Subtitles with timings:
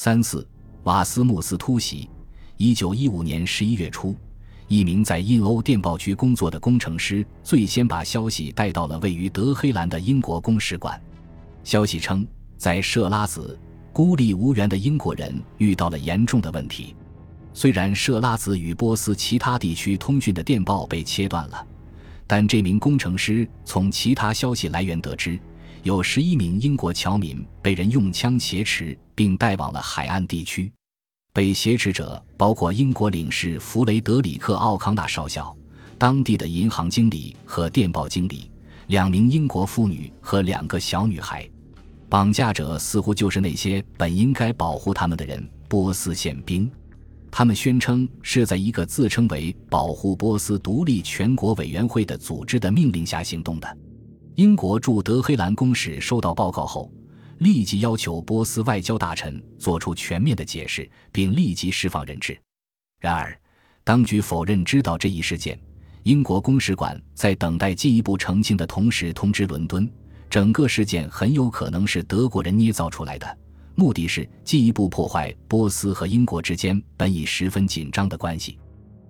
[0.00, 0.46] 三次，
[0.84, 2.08] 瓦斯穆斯突袭。
[2.56, 4.14] 一九一五年十一月初，
[4.68, 11.02] 一名在印欧电报局工作的工程师最先把消息带到了位于德黑兰的英国公使馆。
[11.64, 12.24] 消息称，
[12.56, 13.58] 在设拉子，
[13.92, 16.94] 孤立无援的英国人遇到了严重的问题。
[17.52, 21.66] 虽然设拉子与波斯其他地区通讯的电报被切断了，
[22.24, 25.36] 但这名工程师从其他消息来源得知，
[25.82, 30.72] 有十一名英国侨民被人用枪挟持，并带往了海岸地区。
[31.32, 35.52] 被挟持者包括英国领事弗雷德里克·奥康纳少校、
[35.98, 38.48] 当地的银行经理和电报经理、
[38.86, 41.50] 两名英国妇女和两个小女孩。
[42.08, 46.70] 绑架者似乎就是那些本应该保护他们的人——波斯宪兵。
[47.28, 53.78] 他们宣称是在一个自称为“保护波斯独立全国委员会”的组织的命令下行动的。
[54.36, 56.88] 英国驻德黑兰公使收到报告后。
[57.38, 62.38] 立即要求波斯外交大臣做出全面的解释，并立即释放人质。
[63.00, 63.38] 然而，
[63.84, 65.58] 当局否认知道这一事件。
[66.04, 69.90] 英国公使馆在等待进一步澄清的同时，通知伦敦，
[70.30, 73.38] 整个事件很有可能是德国人捏造出来的，
[73.74, 78.58] 目的是进一步破坏波斯和英国之间本已十分紧张的关系。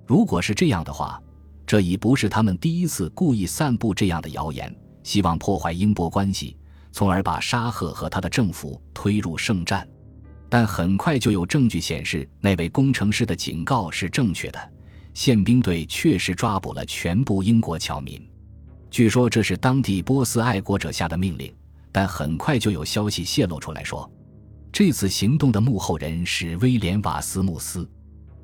[0.07, 1.23] 如果是这样的话，
[1.67, 6.57] 这已不是他们第一次故意散布这样的谣言，希望破坏英波关系。
[6.93, 9.87] 从而把沙赫和他的政府推入圣战，
[10.49, 14.73] 但很快就有证据显示那位工程师的警告是正确的。
[15.15, 18.21] 宪兵队确实抓捕了全部英国侨民，
[18.91, 21.53] 据说这是当地波斯爱国者下的命令。
[21.91, 24.09] 但很快就有消息泄露出来说，
[24.71, 27.89] 这次行动的幕后人是威廉·瓦斯穆斯，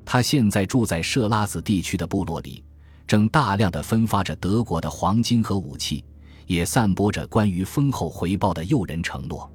[0.03, 2.65] 他现在住在设拉子地区的部落里，
[3.07, 6.03] 正大量的分发着德国的黄金和武器。
[6.45, 9.51] 也散播着关于丰厚回报的诱人承诺。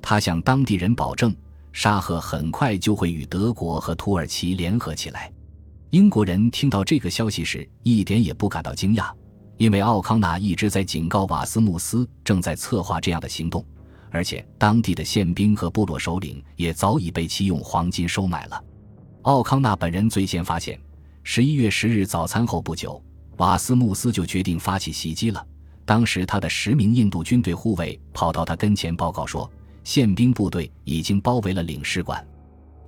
[0.00, 1.34] 他向当地人保证，
[1.72, 5.32] 沙赫很快就会与德国和土耳其联合起来。
[5.90, 9.10] 英国人听到这个消息时，一点也不感到惊讶，
[9.56, 13.64] 因为奥康纳一直在警告瓦斯穆斯正在策划这样的行动，
[14.10, 18.62] 而且当地的宪兵和部落首领也早已被其用黄金收买了。
[19.22, 20.78] 奥康纳本人最先发现，
[21.22, 23.02] 十一月十日早餐后不久，
[23.38, 25.44] 瓦斯穆斯就决定发起袭击了。
[25.86, 29.48] 当时，他的十名印度军队护卫跑到他跟前报告说，
[29.84, 32.26] 宪兵部队已经包围了领事馆，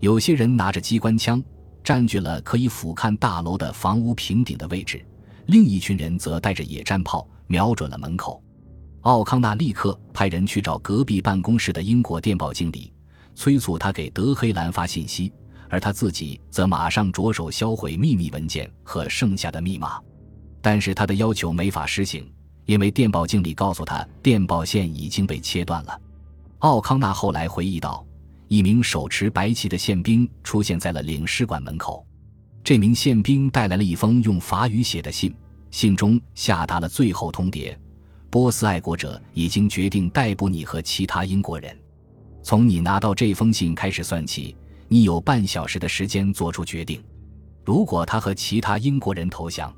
[0.01, 1.41] 有些人拿着机关枪，
[1.85, 4.99] 占据了可以俯瞰大楼的房屋平顶的位置；
[5.47, 8.43] 另一群人则带着野战炮，瞄准了门口。
[9.03, 12.93] 奥康纳立刻派人去找隔壁办公室的英国电报经理，
[13.37, 15.33] 催促他给德黑兰发信息，
[15.71, 20.01] 而他自己则马上着手销毁秘密文件和剩下的密码。
[20.61, 22.29] 但是，他的要求没法实行。
[22.69, 26.01] 因为电报经理告诉他，电报线已经被切断了。
[26.59, 28.07] 奥康纳后来回忆道
[28.47, 32.07] ：“一名手持白旗的宪兵出现在了领事馆门口。
[32.63, 35.35] 这名宪兵带来了一封用法语写的信，
[35.71, 37.75] 信中下达了最后通牒：
[38.29, 41.75] 波斯爱国者已经决定逮捕你和其他英国人。
[42.43, 44.55] 从你拿到这封信开始算起，
[44.89, 47.03] 你有半小时的时间做出决定。
[47.65, 49.75] 如果他和其他英国人投降。”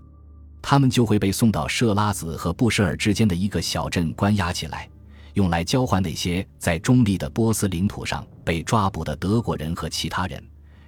[0.70, 4.88] 他们就会被送到设拉子和布什尔之间的一个小镇关押起来，
[5.34, 10.40] 用来交换那些在中立的波斯领土上被抓捕的德国人和其他人。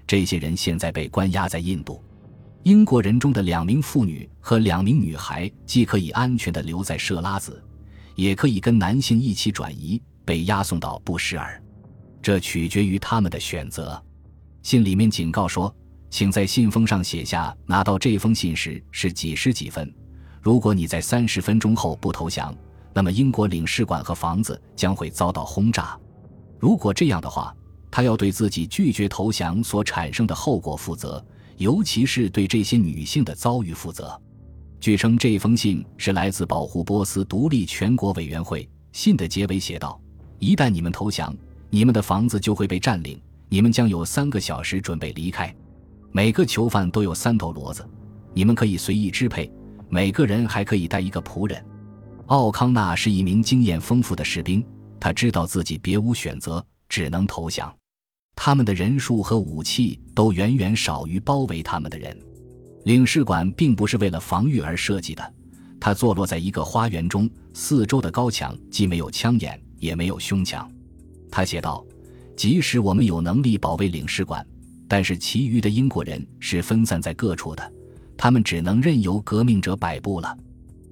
[0.06, 2.00] 这些人现在被关押在印度。
[2.62, 7.60] 英国人中的两名妇女和两名女孩既可以安全地留在设拉子，
[8.14, 11.60] 也可以跟男性一起转移，被押送到布什尔。
[12.22, 14.00] 这取决于他们的选择。
[14.62, 15.75] 信里面警告说。
[16.12, 19.91] 请在信封上写下拿到这封信时是几时几分。
[20.43, 22.55] 如果你在三十分钟后不投降，
[22.93, 25.99] 那么英国领事馆和房子将会遭到轰炸。
[26.59, 27.56] 如果这样的话，
[27.91, 31.25] 他要对自己拒绝投降所产生的后果负责，
[31.56, 34.21] 尤其是对这些女性的遭遇负责。
[34.81, 38.69] 据称，这封信是来自保护波斯独立全国委员会。
[38.93, 39.99] 信的结尾写道
[40.39, 41.34] ：“一旦你们投降，
[41.71, 43.19] 你们的房子就会被占领，
[43.49, 45.50] 你们将有三个小时准备离开。”
[46.14, 47.88] 每个囚犯都有三头骡子，
[48.35, 49.50] 你们可以随意支配。
[49.88, 51.64] 每个人还可以带一个仆人。
[52.26, 54.62] 奥康纳是一名经验丰富的士兵，
[55.00, 57.75] 他知道自己别无选择，只能投降。
[58.37, 62.15] 他们的人数和武器都远远少于包围他们的人。
[62.85, 65.35] 领事馆并不是为了防御而设计的，
[65.81, 70.70] 它坐落在一个花园中，四周的高墙既没有枪眼，也没有胸墙。
[71.31, 71.82] 他写道
[72.37, 74.47] ：“即使我们有能力保卫领事馆。”
[74.93, 77.73] 但是，其余的英国人是分散在各处的，
[78.15, 80.37] 他们只能任由革命者摆布了。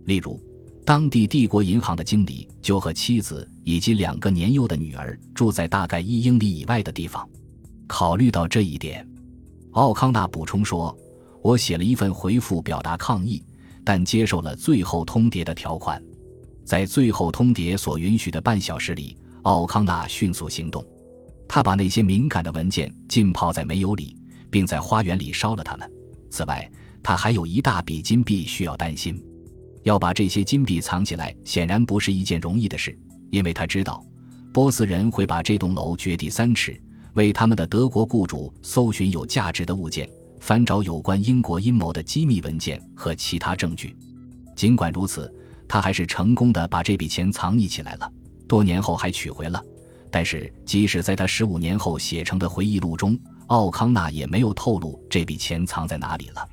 [0.07, 0.41] 例如，
[0.87, 7.29] 当地帝国银行的经理就和妻子以及两个年幼的女儿住在大概一英里以外的地方。
[7.87, 9.07] 考虑到这一点，
[9.73, 10.97] 奥康纳补充说
[11.45, 13.45] ：“我写了一份回复表达抗议，
[13.85, 16.03] 但接受了最后通牒的条款。
[16.65, 20.83] 在最后通牒所允许的半小时里，奥康纳迅速行动。
[21.53, 24.17] 他把那些敏感的文件浸泡在煤油里，
[24.53, 25.93] 并在花园里烧了它们。
[26.31, 26.71] 此外，
[27.03, 29.21] 他还有一大笔金币需要担心。
[29.83, 32.97] 要把这些金币藏起来，显然不是一件容易的事，
[33.33, 34.01] 因为他知道
[34.53, 36.81] 波斯人会把这栋楼掘地三尺。”
[37.15, 40.09] 为他们的德国雇主搜寻有价值的物件，
[40.39, 43.97] 翻找有关英国阴谋的机密文件和其他证据。
[44.55, 45.29] 尽管如此，
[45.67, 48.09] 他还是成功的把这笔钱藏匿起来了。
[48.47, 49.61] 多年后还取回了。
[50.11, 56.49] 但是，即使在他十五年后写成的回忆录中，奥康纳也没有透露这笔钱藏在哪里了。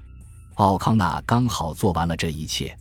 [0.56, 2.76] 奥康纳刚好做完了这一切。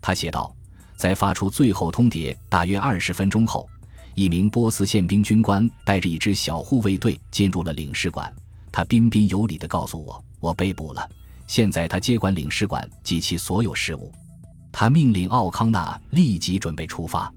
[0.00, 0.54] 他写道
[0.96, 3.68] ：“在发出最后通牒大约二十分钟后。”
[4.14, 8.30] 一名波斯宪兵军官带着一支小护卫队进入了领事馆。
[8.70, 11.08] 他彬彬有礼地告诉我：“我被捕了，
[11.46, 14.12] 现在他接管领事馆及其所有事务。”
[14.70, 17.32] 他命令奥康纳立即准备出发。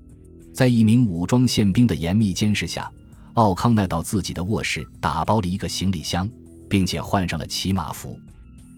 [0.55, 2.89] 在一名武装宪兵的严密监视下，
[3.33, 6.29] 奥康纳到自己的卧室打包了一个行李箱，
[6.69, 8.17] 并且换上了骑马服。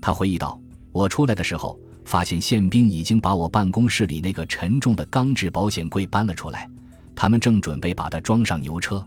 [0.01, 0.59] 他回忆道
[0.91, 6.67] ：“我出来的时候，发现宪兵已经把我办公室里那个沉重的钢制保险柜搬了出来。”
[7.15, 9.05] 他们正准备把它装上牛车，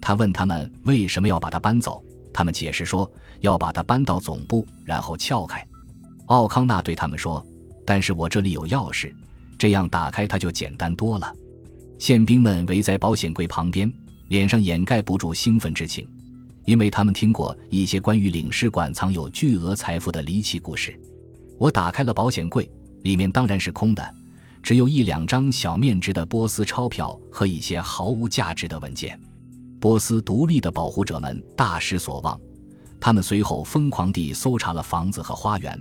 [0.00, 2.02] 他问他们为什么要把它搬走，
[2.32, 3.08] 他们解释说
[3.38, 5.64] 要把它搬到总部，然后撬开。
[6.26, 7.44] 奥康纳对他们说
[7.86, 9.14] ：“但是我这里有钥匙，
[9.56, 11.32] 这样打开它就简单多了。”
[12.00, 13.92] 宪兵们围在保险柜旁边，
[14.28, 16.08] 脸上掩盖不住兴奋之情，
[16.64, 20.98] 因为他们听过一些关于领事馆藏有巨额财富的离奇故事。
[21.58, 22.68] 我打开了保险柜，
[23.02, 24.14] 里面当然是空的。
[24.62, 29.20] 只有一两张小面值的波斯钞票和一些毫无价值的文件。
[29.78, 32.40] 波斯独立的保护者们大失所望，
[32.98, 35.78] 他们随后疯狂地搜查了房子和花园，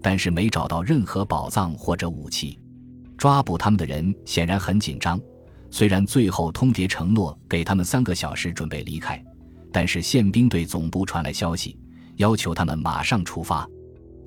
[0.00, 2.58] 但是没找到任何宝藏或者武器。
[3.18, 5.20] 抓捕他们的人显然很紧张。
[5.72, 9.20] 虽然最后通牒承诺给他们三个小时准备离开，
[9.72, 11.76] 但是宪兵队总部传来消息，
[12.16, 13.66] 要求他们马上出发。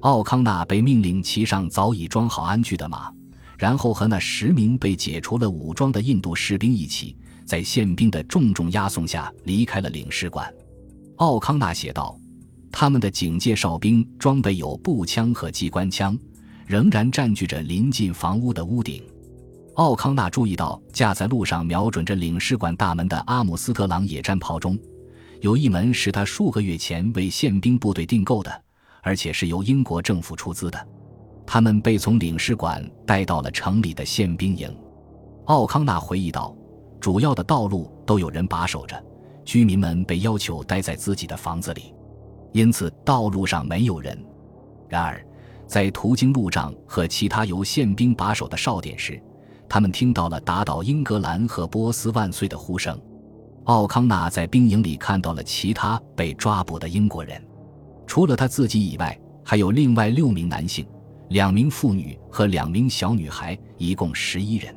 [0.01, 3.09] 奥康纳被命令骑上早已装好鞍具的马。
[3.57, 7.15] 然后和那十名被解除了武装的印度士兵一起，
[7.45, 10.53] 在宪兵的重重押送下离开了领事馆。
[11.18, 12.19] 奥康纳写道
[12.69, 16.19] ：“他们的警戒哨兵装备有步枪和机关枪，
[16.65, 19.01] 仍然占据着临近房屋的屋顶。”
[19.75, 24.80] 奥康纳注意到，架在路上瞄准着领事馆大门的阿姆斯特朗野战炮中，
[25.42, 28.63] 有一门是他数个月前为宪兵部队订购的，
[29.01, 30.88] 而且是由英国政府出资的。
[31.45, 34.74] 他们被从领事馆带到了城里的宪兵营。
[35.45, 36.56] 奥康纳回忆道
[37.01, 39.04] ：“主要的道路都有人把守着，
[39.44, 41.94] 居民们被要求待在自己的房子里，
[42.54, 44.18] 因此道路上没有人。
[44.88, 45.21] 然而，
[45.68, 49.21] 在途经路障和其他由宪兵把守的哨点时，
[49.75, 52.98] 他们听到了‘打倒英格兰和波斯万岁’的呼声。
[53.66, 57.45] 奥康纳在兵营里看到了其他被抓捕的英国人，
[58.07, 60.88] 除了他自己以外，还有另外六名男性。”
[61.27, 64.74] 两名妇女和两名小女孩，一共十一人。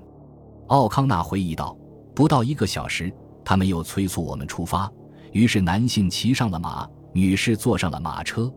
[0.67, 1.79] 奥康纳回忆道
[2.13, 3.13] ：“不到一个小时，
[3.45, 4.91] 他们又催促我们出发。
[5.31, 8.53] 于是，男性骑上了马，女士坐上了马车。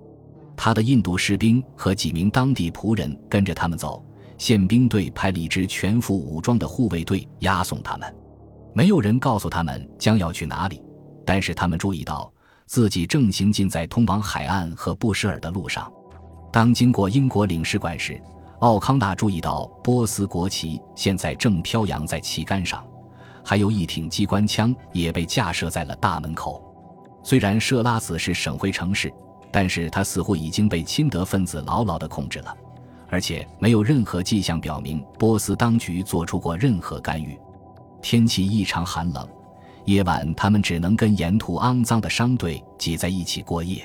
[0.57, 4.03] 他的印度士兵和几名当地仆人跟着他们走。
[4.41, 8.15] 宪兵队派了一支全副武装的护卫队押送他们。
[8.73, 10.81] 没有人告诉他们将要去哪里，
[11.23, 12.33] 但是他们注意到
[12.65, 15.93] 自己正行进在通往海岸和布什尔的路上。”
[16.51, 18.19] 当经过英国领事馆时，
[18.61, 22.83] 奥康纳注意到波斯国旗现在正飘扬在旗杆上，
[23.45, 26.63] 还有一挺机关枪也被架设在了大门口。
[27.21, 29.13] 虽然设拉子是省会城市，
[29.51, 32.57] 但是它似乎已经被亲德分子牢牢地控制了，
[33.11, 37.37] 而且没有任何迹象表明波斯当局做出过任何干预。
[38.01, 39.27] 天气异常寒冷，
[39.85, 43.83] 夜晚他们只能跟沿途肮脏的商队挤在一起过夜。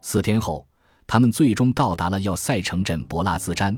[0.00, 0.66] 四天后。
[1.04, 3.76] 他们最终到达了要塞城镇博拉兹詹，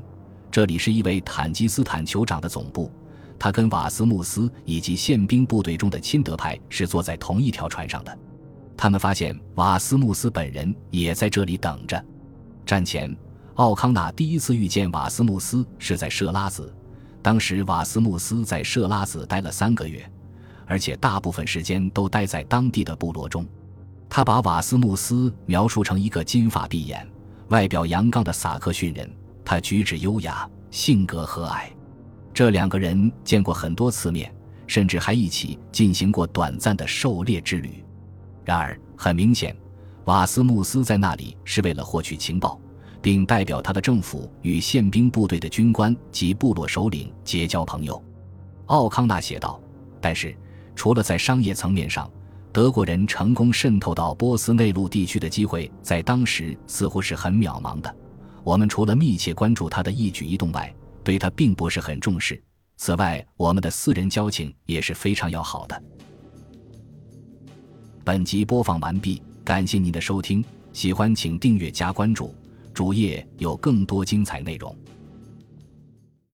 [0.49, 2.89] 这里是一位坦吉斯坦酋长的总部。
[3.37, 8.17] 他跟瓦斯穆斯以及宪兵部队中的亲德派是坐在同一条船上的。
[8.77, 12.01] 他们发现瓦斯穆斯本人也在这里等着。
[12.65, 13.13] 战前，
[13.55, 16.73] 奥康纳第一次遇见瓦斯穆斯是在设拉子，
[17.21, 20.05] 当时瓦斯穆斯在设拉子待了三个月，
[20.65, 23.45] 而且大部分时间都待在当地的部落中。
[24.09, 27.07] 他把瓦斯穆斯描述成一个金发碧眼。
[27.49, 29.09] 外表阳刚的萨克逊人，
[29.45, 31.67] 他举止优雅，性格和蔼。
[32.33, 34.33] 这两个人见过很多次面，
[34.67, 37.85] 甚至还一起进行过短暂的狩猎之旅。
[38.43, 39.55] 然而，很明显，
[40.05, 42.59] 瓦斯穆斯在那里是为了获取情报，
[43.05, 48.03] 并代表他的政府与宪兵部队的军官及部落首领结交朋友。
[48.65, 49.61] 奥康纳写道
[50.01, 50.35] ：“但是，
[50.75, 52.11] 除了在商业层面上，
[52.51, 57.95] 德国人成功渗透到波斯内陆地区的机会，在当时似乎是很渺茫的。
[58.43, 62.41] 我们除了密切关注他的一举一动外，对他并不是很重视。
[62.77, 65.83] 此外，我们的私人交情也是非常要好的。”
[68.03, 69.21] 本集播放完毕。
[69.43, 70.43] 感谢您的收听，
[70.73, 72.33] 喜欢请订阅加关注，
[72.75, 74.75] 主页有更多精彩内容。